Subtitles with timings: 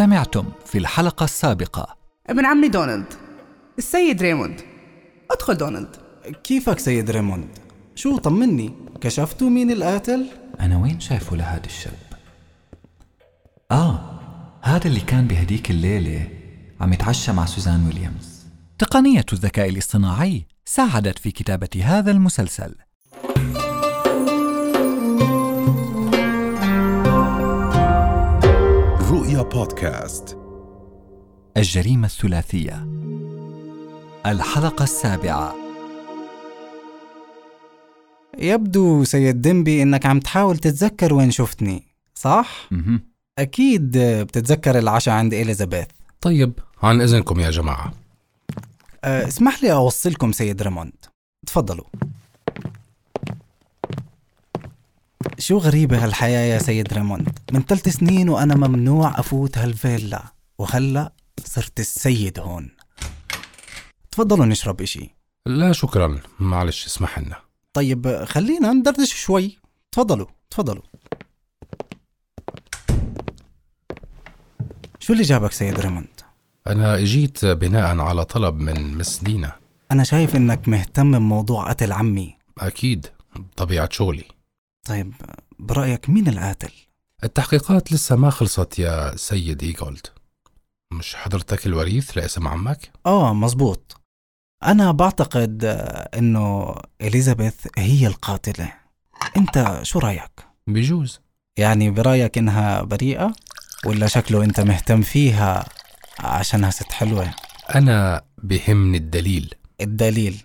[0.00, 1.96] سمعتم في الحلقة السابقة.
[2.26, 3.14] ابن عمي دونالد.
[3.78, 4.60] السيد ريموند.
[5.30, 5.96] ادخل دونالد.
[6.44, 7.48] كيفك سيد ريموند؟
[7.94, 10.26] شو طمني؟ كشفتوا مين القاتل؟
[10.60, 11.98] أنا وين شايفه لهذا الشاب؟
[13.70, 14.20] آه
[14.62, 16.28] هذا اللي كان بهديك الليلة
[16.80, 18.46] عم يتعشى مع سوزان ويليامز.
[18.78, 22.74] تقنية الذكاء الاصطناعي ساعدت في كتابة هذا المسلسل.
[29.40, 30.38] رؤيا بودكاست
[31.56, 32.86] الجريمة الثلاثية.
[34.26, 35.54] الحلقة السابعة.
[38.38, 41.82] يبدو سيد دمبي إنك عم تحاول تتذكر وين شفتني
[42.14, 43.00] صح؟ مهم.
[43.38, 45.86] أكيد بتتذكر العشاء عند إليزابيث.
[46.20, 46.52] طيب.
[46.82, 47.92] عن إذنكم يا جماعة.
[49.04, 51.04] أه، اسمح لي أوصلكم سيد ريموند.
[51.46, 51.86] تفضلوا.
[55.40, 60.22] شو غريبة هالحياة يا سيد ريموند من ثلاث سنين وأنا ممنوع أفوت هالفيلا
[60.58, 61.12] وهلأ
[61.44, 62.70] صرت السيد هون.
[64.10, 65.14] تفضلوا نشرب إشي.
[65.46, 66.20] لا شكرا.
[66.40, 67.36] معلش اسمح لنا.
[67.72, 69.58] طيب خلينا ندردش شوي.
[69.92, 70.82] تفضلوا تفضلوا.
[74.98, 76.20] شو اللي جابك سيد ريموند؟
[76.66, 79.52] أنا إجيت بناء على طلب من Miss دينا
[79.92, 82.36] أنا شايف إنك مهتم بموضوع قتل عمي.
[82.58, 83.06] أكيد
[83.56, 84.39] طبيعة شغلي.
[84.84, 85.12] طيب
[85.58, 86.70] برأيك مين القاتل؟
[87.24, 90.06] التحقيقات لسه ما خلصت يا سيد إيجولد
[90.92, 94.00] مش حضرتك الوريث لاسم عمك؟ آه مزبوط
[94.64, 98.72] أنا بعتقد آه، إنه إليزابيث هي القاتلة
[99.36, 100.30] أنت شو رأيك؟
[100.66, 101.20] بجوز
[101.56, 103.32] يعني برأيك إنها بريئة؟
[103.86, 105.68] ولا شكله أنت مهتم فيها
[106.20, 107.34] عشانها ست حلوة؟
[107.74, 110.42] أنا بهمني الدليل الدليل.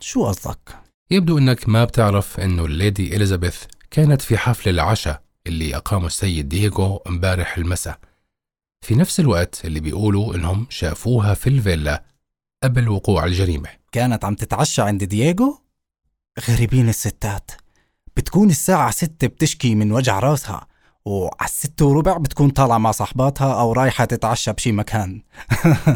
[0.00, 0.76] شو قصدك؟
[1.14, 6.96] يبدو أنك ما بتعرف أنه الليدي إليزابيث كانت في حفل العشاء اللي أقامه السيد دييغو
[6.96, 7.98] امبارح المساء.
[8.86, 12.04] في نفس الوقت اللي بيقولوا إنهم شافوها في الفيلا
[12.62, 13.68] قبل وقوع الجريمة.
[13.92, 15.58] كانت عم تتعشى عند دييغو؟
[16.48, 17.50] غريبين الستات.
[18.16, 20.66] بتكون الساعة ستة بتشكي من وجع راسها.
[21.06, 25.22] وعلى الستة وربع بتكون طالعة مع صاحباتها أو رايحة تتعشى بشي مكان.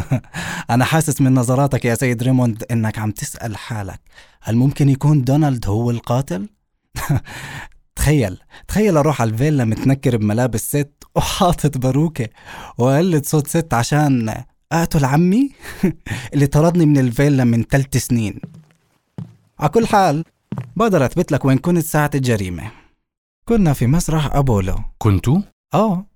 [0.71, 4.01] أنا حاسس من نظراتك يا سيد ريموند إنك عم تسأل حالك.
[4.43, 6.49] هل ممكن يكون دونالد هو القاتل؟
[7.97, 12.29] تخيل تخيل أروح على الفيلا متنكر بملابس ست وحاطط باروكة
[12.79, 14.35] وقلد صوت ست عشان
[14.73, 15.51] أقتل عمي؟
[16.35, 18.41] اللي طردني من الفيلا من ثلاث سنين.
[19.61, 20.25] على كل حال
[20.77, 22.88] بقدر أثبت لك وين كنت ساعة الجريمة.
[23.49, 25.39] كنا في مسرح أبولو كنتوا؟
[25.75, 26.07] آه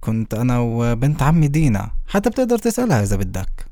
[0.00, 3.66] كنت أنا وبنت عمي دينا حتى بتقدر تسألها إذا بدك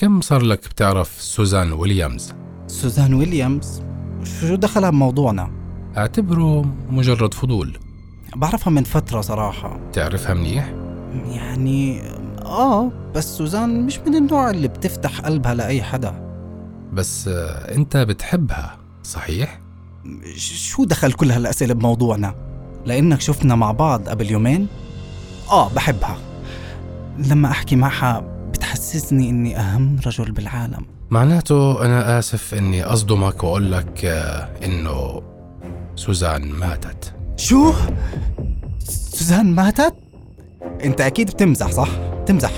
[0.00, 2.34] كم صار لك بتعرف سوزان ويليامز؟
[2.66, 3.82] سوزان ويليامز
[4.40, 5.50] شو دخلها بموضوعنا
[5.96, 7.78] اعتبره مجرد فضول
[8.36, 10.74] بعرفها من فترة صراحة تعرفها منيح؟
[11.26, 12.02] يعني
[12.42, 16.24] آه بس سوزان مش من النوع اللي بتفتح قلبها لأي حدا
[16.92, 19.63] بس آه، أنت بتحبها صحيح؟
[20.36, 22.34] شو دخل كل هالأسئلة بموضوعنا؟
[22.86, 24.66] لأنك شفنا مع بعض قبل يومين؟
[25.50, 26.18] آه بحبها
[27.18, 28.20] لما أحكي معها
[28.50, 35.22] بتحسسني إني أهم رجل بالعالم معناته أنا آسف إني أصدمك وأقول لك آه، إنه
[35.96, 37.72] سوزان ماتت شو؟
[38.88, 39.94] سوزان ماتت؟
[40.84, 41.88] أنت أكيد بتمزح صح؟
[42.22, 42.52] بتمزح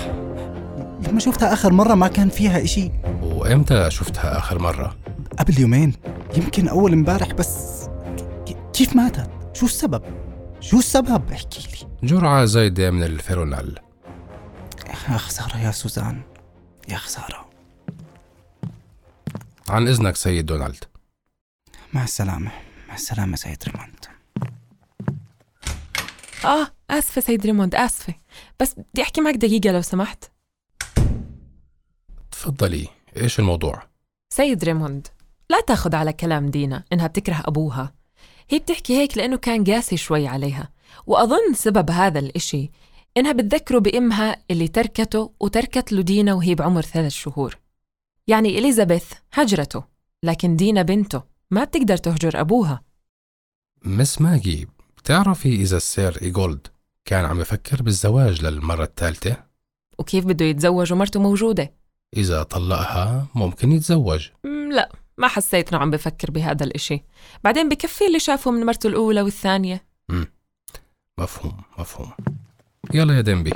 [1.07, 2.91] لما شفتها آخر مرة ما كان فيها إشي
[3.23, 4.95] وإمتى شفتها آخر مرة؟
[5.39, 5.93] قبل يومين
[6.35, 7.87] يمكن أول امبارح بس.
[8.73, 10.03] كيف ماتت؟ شو السبب؟
[10.59, 12.07] شو السبب؟ احكي لي.
[12.07, 13.79] جرعة زايدة من الفيرونال.
[14.87, 16.21] يا خسارة يا سوزان.
[16.89, 17.49] يا خسارة.
[19.69, 20.83] عن إذنك سيد دونالد.
[21.93, 22.51] مع السلامة.
[22.87, 24.05] مع السلامة سيد ريموند.
[26.45, 28.13] آه آسفة سيد ريموند آسفة.
[28.59, 30.31] بس بدي أحكي معك دقيقة لو سمحت.
[32.31, 32.87] تفضلي
[33.17, 33.83] إيش الموضوع؟
[34.33, 35.07] سيد ريموند
[35.49, 37.93] لا تاخد على كلام دينا إنها بتكره أبوها.
[38.49, 40.69] هي بتحكي هيك لأنه كان قاسي شوي عليها.
[41.07, 42.71] وأظن سبب هذا الإشي
[43.17, 47.57] إنها بتذكره بإمها اللي تركته وتركت له دينا وهي بعمر ثلاث شهور.
[48.27, 49.83] يعني إليزابيث هجرته
[50.23, 52.81] لكن دينا بنته ما بتقدر تهجر أبوها.
[53.85, 54.67] مس ماجي
[54.97, 56.67] بتعرفي إذا السير إيجولد
[57.05, 59.43] كان عم يفكر بالزواج للمرة الثالثة؟
[59.99, 61.73] وكيف بده يتزوج ومرته موجودة؟
[62.17, 64.29] إذا طلقها ممكن يتزوج.
[64.71, 64.91] لا.
[65.17, 67.03] ما حسيت إنه عم بفكر بهذا الإشي.
[67.43, 69.85] بعدين بكفي اللي شافه من مرته الأولى والثانية.
[71.17, 72.11] مفهوم مفهوم.
[72.93, 73.53] يلا يا ديمبي.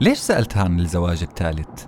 [0.00, 1.86] ليش سألتها عن الزواج الثالث؟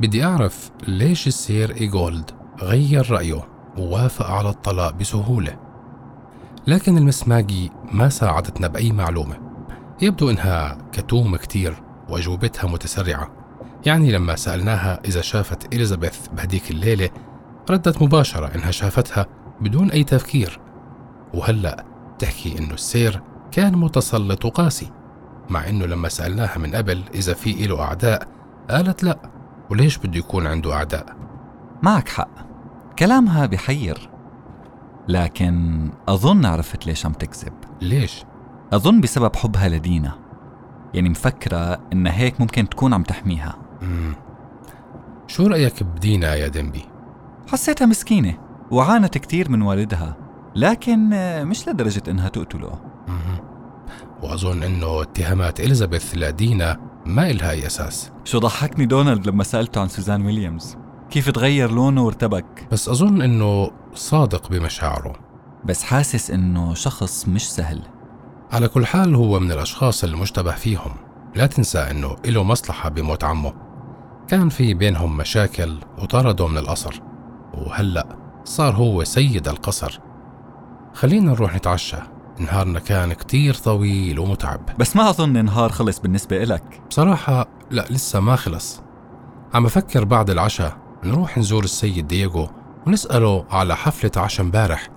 [0.00, 3.48] بدي أعرف ليش السير إيجولد؟ غير رأيه
[3.78, 5.56] ووافق على الطلاق بسهولة.
[6.66, 9.38] لكن المسماجي ما ساعدتنا بأي معلومة.
[10.02, 13.30] يبدو إنها كتومة كتير وأجوبتها متسرعة.
[13.86, 17.10] يعني لما سألناها إذا شافت إليزابيث بهديك الليلة
[17.70, 19.26] ردت مباشرة إنها شافتها
[19.60, 20.60] بدون أي تفكير.
[21.34, 21.84] وهلأ
[22.18, 23.22] تحكي إنه السير
[23.52, 24.92] كان متسلط وقاسي
[25.50, 28.28] مع إنه لما سألناها من قبل إذا في إله أعداء
[28.70, 29.18] قالت لأ
[29.70, 31.16] وليش بده يكون عنده أعداء؟
[31.82, 32.45] معك حق.
[32.98, 34.10] كلامها بحير
[35.08, 38.24] لكن أظن عرفت ليش عم تكذب ليش؟
[38.72, 40.12] أظن بسبب حبها لدينا
[40.94, 44.14] يعني مفكرة إنها هيك ممكن تكون عم تحميها مم.
[45.26, 46.82] شو رأيك بدينا يا دنبي؟
[47.48, 48.38] حسيتها مسكينة
[48.70, 50.16] وعانت كتير من والدها
[50.54, 51.08] لكن
[51.48, 52.78] مش لدرجة إنها تقتله
[53.08, 53.38] مم.
[54.22, 56.76] وأظن إنه اتهامات إليزابيث لدينا
[57.06, 60.76] ما إلها أي أساس شو ضحكني دونالد لما سألته عن سوزان ويليامز
[61.10, 65.12] كيف تغير لونه وارتبك؟ بس أظن إنه صادق بمشاعره.
[65.64, 67.82] بس حاسس إنه شخص مش سهل.
[68.52, 70.92] على كل حال هو من الأشخاص المشتبه فيهم.
[71.34, 73.52] لا تنسى إنه له مصلحة بموت عمه.
[74.28, 77.00] كان في بينهم مشاكل وطرده من القصر
[77.54, 78.06] وهلأ
[78.44, 80.00] صار هو سيد القصر.
[80.94, 81.96] خلينا نروح نتعشى.
[82.38, 84.60] نهارنا كان كتير طويل ومتعب.
[84.78, 86.80] بس ما أظن نهار خلص بالنسبة إلك.
[86.90, 88.82] بصراحة لأ لسه ما خلص.
[89.54, 90.85] عم أفكر بعد العشاء.
[91.06, 92.50] نروح نزور السيد دييغو
[92.86, 94.88] ونسأله على حفلة عشاء امبارح.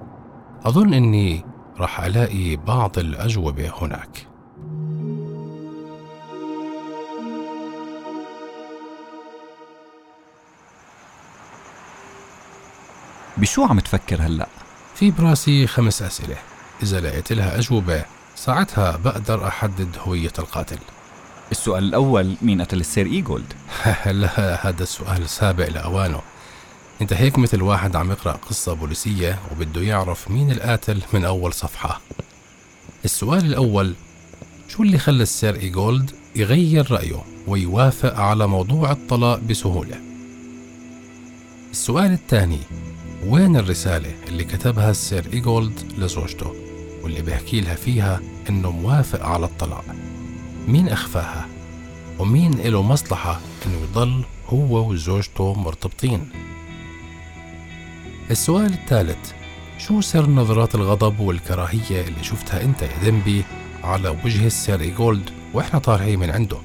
[0.65, 1.45] أظن إني
[1.77, 4.27] راح ألاقي بعض الأجوبة هناك.
[13.37, 14.47] بشو عم تفكر هلأ؟
[14.95, 16.37] في براسي خمس أسئلة.
[16.83, 20.79] إذا لقيت لها أجوبة ساعتها بقدر أحدد هوية القاتل.
[21.51, 23.53] السؤال الأول مين قتل السير إيجولد؟
[24.05, 26.21] لا هذا السؤال سابق لأوانه.
[27.01, 32.01] انت هيك مثل واحد عم يقرأ قصة بوليسية وبده يعرف مين القاتل من أول صفحة.
[33.05, 33.93] السؤال الأول
[34.67, 40.01] شو اللي خلى السير إيجولد يغير رأيه ويوافق على موضوع الطلاق بسهولة؟
[41.71, 42.59] السؤال الثاني
[43.27, 46.55] وين الرسالة اللي كتبها السير إيجولد لزوجته
[47.03, 49.85] واللي بيحكي لها فيها إنه موافق على الطلاق؟
[50.67, 51.47] مين أخفاها؟
[52.19, 56.29] ومين له مصلحة إنه يضل هو وزوجته مرتبطين؟
[58.31, 59.31] السؤال الثالث
[59.77, 63.43] شو سر نظرات الغضب والكراهية اللي شفتها أنت يا ديمبي
[63.83, 66.57] على وجه السير إيجولد وإحنا طالعين من عنده؟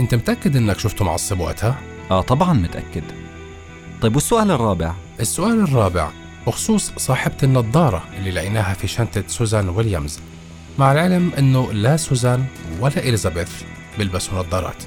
[0.00, 1.78] أنت متأكد إنك شفته معصب وقتها؟
[2.10, 3.02] آه طبعا متأكد.
[4.02, 6.10] طيب والسؤال الرابع؟ السؤال الرابع
[6.46, 10.20] بخصوص صاحبة النظارة اللي لقيناها في شنطة سوزان ويليامز
[10.78, 12.46] مع العلم إنه لا سوزان
[12.80, 13.62] ولا إليزابيث
[13.98, 14.82] بيلبسوا نظارات.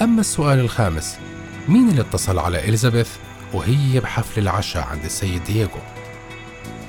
[0.00, 1.18] أما السؤال الخامس
[1.68, 3.08] مين اللي اتصل على إليزابيث
[3.52, 5.80] وهي بحفل العشاء عند السيد دييغو؟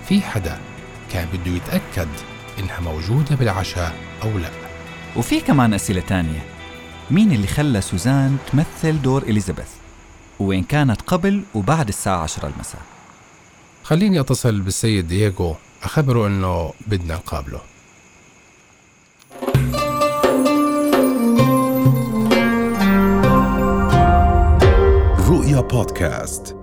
[0.10, 0.60] في حدا
[1.12, 2.08] كان بده يتأكد
[2.60, 4.50] إنها موجودة بالعشاء أو لا.
[5.16, 6.46] وفي كمان أسئلة تانية.
[7.12, 9.70] مين اللي خلى سوزان تمثل دور إليزابيث؟
[10.40, 12.82] وين كانت قبل وبعد الساعة 10 المساء؟
[13.84, 15.56] خليني أتصل بالسيد دييغو.
[15.84, 17.62] أخبره إنه بدنا نقابله.
[25.30, 26.57] رؤيا بودكاست.